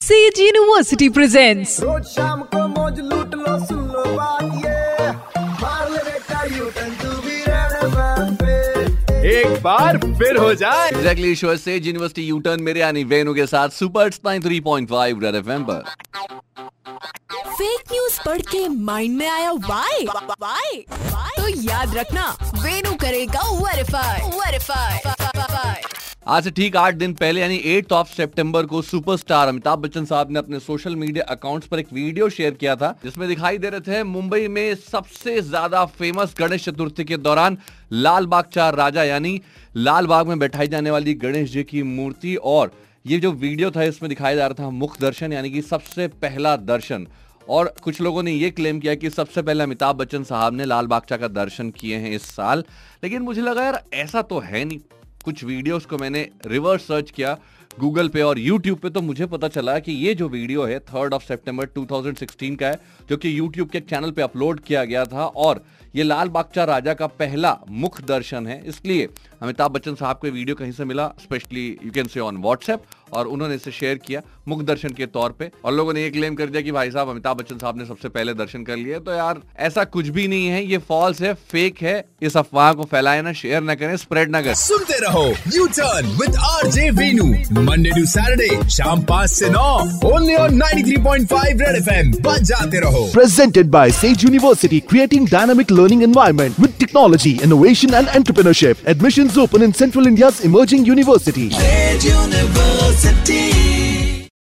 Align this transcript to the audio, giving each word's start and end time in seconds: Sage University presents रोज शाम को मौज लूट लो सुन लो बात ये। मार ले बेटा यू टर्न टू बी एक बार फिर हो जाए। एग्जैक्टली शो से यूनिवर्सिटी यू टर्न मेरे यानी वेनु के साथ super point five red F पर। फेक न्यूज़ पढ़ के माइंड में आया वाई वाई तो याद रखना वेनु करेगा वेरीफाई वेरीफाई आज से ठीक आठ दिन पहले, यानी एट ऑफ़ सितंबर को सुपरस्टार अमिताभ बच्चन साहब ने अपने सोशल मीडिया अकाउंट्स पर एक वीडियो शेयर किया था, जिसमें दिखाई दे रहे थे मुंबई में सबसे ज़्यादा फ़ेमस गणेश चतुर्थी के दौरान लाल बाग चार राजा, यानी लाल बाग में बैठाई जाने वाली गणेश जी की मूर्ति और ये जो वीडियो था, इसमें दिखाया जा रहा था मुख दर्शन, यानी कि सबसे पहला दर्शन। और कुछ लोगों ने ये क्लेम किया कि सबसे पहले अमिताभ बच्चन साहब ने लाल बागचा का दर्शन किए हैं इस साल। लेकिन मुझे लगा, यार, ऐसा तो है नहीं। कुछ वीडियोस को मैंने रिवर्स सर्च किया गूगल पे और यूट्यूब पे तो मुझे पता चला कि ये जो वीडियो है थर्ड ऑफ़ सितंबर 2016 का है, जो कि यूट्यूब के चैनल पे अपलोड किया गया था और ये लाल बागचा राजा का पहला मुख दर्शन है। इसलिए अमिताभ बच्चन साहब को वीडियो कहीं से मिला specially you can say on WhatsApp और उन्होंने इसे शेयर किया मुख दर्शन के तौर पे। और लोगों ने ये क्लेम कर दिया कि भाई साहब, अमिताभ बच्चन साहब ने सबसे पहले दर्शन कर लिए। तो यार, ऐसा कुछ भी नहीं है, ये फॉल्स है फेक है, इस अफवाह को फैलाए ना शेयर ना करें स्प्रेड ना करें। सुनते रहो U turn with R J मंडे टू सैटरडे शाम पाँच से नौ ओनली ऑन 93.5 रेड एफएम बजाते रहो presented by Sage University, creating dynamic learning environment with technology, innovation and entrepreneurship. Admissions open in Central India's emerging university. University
Sage 0.00 0.38
University 0.38 1.06
presents 1.10 1.70
रोज 1.80 2.02
शाम 2.06 2.42
को 2.54 2.66
मौज 2.68 2.98
लूट 3.00 3.34
लो 3.34 3.58
सुन 3.66 3.78
लो 3.92 4.04
बात 4.16 4.42
ये। 4.64 5.10
मार 5.62 5.90
ले 5.90 6.02
बेटा 6.08 6.42
यू 6.56 6.64
टर्न 6.76 6.90
टू 7.02 7.10
बी 7.22 7.36
एक 9.28 9.62
बार 9.62 9.98
फिर 10.18 10.36
हो 10.36 10.52
जाए। 10.54 10.88
एग्जैक्टली 10.88 11.34
शो 11.36 11.56
से 11.56 11.76
यूनिवर्सिटी 11.76 12.22
यू 12.22 12.38
टर्न 12.40 12.62
मेरे 12.62 12.80
यानी 12.80 13.04
वेनु 13.14 13.34
के 13.34 13.46
साथ 13.46 13.68
super 13.78 14.10
point 14.24 14.88
five 14.90 15.24
red 15.24 15.34
F 15.34 15.48
पर। 15.70 15.82
फेक 17.48 17.92
न्यूज़ 17.92 18.20
पढ़ 18.26 18.40
के 18.52 18.68
माइंड 18.68 19.18
में 19.18 19.28
आया 19.28 19.50
वाई 19.50 20.06
वाई 20.06 20.84
तो 21.36 21.48
याद 21.62 21.96
रखना 21.96 22.30
वेनु 22.54 22.94
करेगा 23.02 23.50
वेरीफाई 23.64 24.30
वेरीफाई 24.38 24.94
आज 26.26 26.44
से 26.44 26.50
ठीक 26.50 26.76
आठ 26.76 26.94
दिन 26.94 27.12
पहले, 27.14 27.40
यानी 27.40 27.56
एट 27.56 27.92
ऑफ़ 27.92 28.08
सितंबर 28.08 28.66
को 28.66 28.80
सुपरस्टार 28.82 29.48
अमिताभ 29.48 29.78
बच्चन 29.78 30.04
साहब 30.04 30.30
ने 30.30 30.38
अपने 30.38 30.58
सोशल 30.60 30.96
मीडिया 30.96 31.24
अकाउंट्स 31.26 31.66
पर 31.68 31.78
एक 31.78 31.92
वीडियो 31.92 32.28
शेयर 32.28 32.54
किया 32.54 32.74
था, 32.76 32.90
जिसमें 33.04 33.26
दिखाई 33.28 33.58
दे 33.58 33.68
रहे 33.70 33.80
थे 33.82 34.02
मुंबई 34.04 34.48
में 34.48 34.74
सबसे 34.76 35.40
ज़्यादा 35.42 35.84
फ़ेमस 35.92 36.34
गणेश 36.38 36.64
चतुर्थी 36.64 37.04
के 37.04 37.16
दौरान 37.18 37.58
लाल 37.92 38.26
बाग 38.26 38.44
चार 38.52 38.74
राजा, 38.74 39.04
यानी 39.04 39.40
लाल 39.76 40.06
बाग 40.06 40.26
में 40.26 40.38
बैठाई 40.38 40.68
जाने 40.68 40.90
वाली 40.90 41.14
गणेश 41.16 41.50
जी 41.50 41.64
की 41.64 41.82
मूर्ति 41.84 42.34
और 42.36 42.72
ये 43.04 43.18
जो 43.18 43.32
वीडियो 43.34 43.70
था, 43.70 43.82
इसमें 43.84 44.08
दिखाया 44.08 44.36
जा 44.36 44.46
रहा 44.46 44.64
था 44.64 44.70
मुख 44.72 45.00
दर्शन, 45.00 45.32
यानी 45.32 45.50
कि 45.50 45.62
सबसे 45.62 46.08
पहला 46.08 46.56
दर्शन। 46.56 47.06
और 47.48 47.74
कुछ 47.82 48.00
लोगों 48.00 48.22
ने 48.22 48.32
ये 48.32 48.50
क्लेम 48.50 48.80
किया 48.80 48.94
कि 48.96 49.10
सबसे 49.10 49.42
पहले 49.42 49.64
अमिताभ 49.64 49.96
बच्चन 49.96 50.24
साहब 50.24 50.54
ने 50.54 50.64
लाल 50.64 50.86
बागचा 50.88 51.16
का 51.16 51.28
दर्शन 51.30 51.70
किए 51.70 51.96
हैं 51.96 52.10
इस 52.12 52.22
साल। 52.32 52.64
लेकिन 53.04 53.22
मुझे 53.22 53.40
लगा, 53.42 53.64
यार, 53.64 53.82
ऐसा 53.94 54.22
तो 54.24 54.38
है 54.40 54.64
नहीं। 54.64 54.80
कुछ 55.26 55.42
वीडियोस 55.44 55.86
को 55.86 55.98
मैंने 55.98 56.28
रिवर्स 56.46 56.86
सर्च 56.86 57.10
किया 57.10 57.36
गूगल 57.80 58.08
पे 58.08 58.22
और 58.22 58.38
यूट्यूब 58.38 58.78
पे 58.78 58.90
तो 58.90 59.00
मुझे 59.02 59.26
पता 59.26 59.48
चला 59.48 59.78
कि 59.78 59.92
ये 59.94 60.14
जो 60.14 60.28
वीडियो 60.28 60.64
है 60.64 60.78
थर्ड 60.80 61.14
ऑफ़ 61.14 61.22
सितंबर 61.22 61.66
2016 61.68 62.56
का 62.56 62.66
है, 62.66 62.78
जो 63.08 63.16
कि 63.16 63.38
यूट्यूब 63.38 63.68
के 63.68 63.80
चैनल 63.80 64.10
पे 64.10 64.22
अपलोड 64.22 64.60
किया 64.60 64.84
गया 64.84 65.04
था 65.04 65.26
और 65.26 65.64
ये 65.96 66.02
लाल 66.02 66.28
बागचा 66.28 66.64
राजा 66.64 66.94
का 66.94 67.06
पहला 67.06 67.56
मुख 67.70 68.00
दर्शन 68.00 68.46
है। 68.46 68.62
इसलिए 68.66 69.08
अमिताभ 69.42 69.70
बच्चन 69.70 69.94
साहब 69.94 70.16
को 70.16 70.28
वीडियो 70.28 70.56
कहीं 70.56 70.72
से 70.72 70.84
मिला 70.84 71.06
specially 71.20 71.66
you 71.84 71.90
can 71.92 72.06
say 72.06 72.20
on 72.20 72.36
WhatsApp 72.36 72.82
और 73.12 73.26
उन्होंने 73.26 73.54
इसे 73.54 73.70
शेयर 73.70 73.98
किया 73.98 74.20
मुख 74.48 74.62
दर्शन 74.62 74.88
के 74.88 75.06
तौर 75.06 75.32
पे। 75.32 75.50
और 75.64 75.72
लोगों 75.72 75.92
ने 75.92 76.02
ये 76.02 76.10
क्लेम 76.10 76.34
कर 76.34 76.46
दिया 76.46 76.62
कि 76.62 76.72
भाई 76.72 76.90
साहब, 76.90 77.08
अमिताभ 77.08 77.36
बच्चन 77.36 77.58
साहब 77.58 77.78
ने 77.78 77.84
सबसे 77.86 78.08
पहले 78.08 78.34
दर्शन 78.34 78.64
कर 78.64 78.76
लिए। 78.76 78.98
तो 78.98 79.12
यार, 79.12 79.40
ऐसा 79.58 79.84
कुछ 79.86 80.08
भी 80.08 80.26
नहीं 80.28 80.46
है, 80.46 80.64
ये 80.64 80.78
फॉल्स 80.78 81.22
है 81.22 81.32
फेक 81.50 81.82
है, 81.82 82.04
इस 82.22 82.36
अफवाह 82.36 82.72
को 82.72 82.84
फैलाए 82.84 83.22
ना 83.22 83.32
शेयर 83.32 83.62
ना 83.62 83.74
करें 83.74 83.96
स्प्रेड 83.96 84.30
ना 84.30 84.42
करें। 84.42 84.54
सुनते 84.54 84.98
रहो 85.00 85.26
U 85.56 85.66
turn 85.68 86.06
with 86.18 86.36
R 86.46 86.70
J 86.70 86.90
मंडे 87.65 87.89
टू 87.89 88.05
सैटरडे 88.05 88.69
शाम 88.75 89.01
पाँच 89.09 89.29
से 89.31 89.49
नौ 89.49 89.69
ओनली 90.11 90.35
ऑन 90.35 90.59
93.5 90.61 91.61
रेड 91.61 91.75
एफएम 91.75 92.11
बजाते 92.27 92.79
रहो 92.85 93.03
presented 93.13 93.71
by 93.75 93.83
Sage 93.99 94.23
University, 94.29 94.81
creating 94.93 95.25
dynamic 95.33 95.71
learning 95.79 96.01
environment 96.07 96.59
with 96.65 96.77
technology, 96.83 97.33
innovation 97.47 97.93
and 98.01 98.13
entrepreneurship. 98.19 98.85
Admissions 98.95 99.37
open 99.45 99.67
in 99.67 99.73
Central 99.81 100.11
India's 100.13 100.43
emerging 100.51 100.85
university. 100.91 101.47
University 102.05 103.84